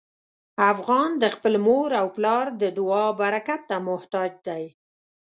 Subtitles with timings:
[0.71, 4.63] افغان د خپل مور او پلار د دعا برکت ته محتاج دی.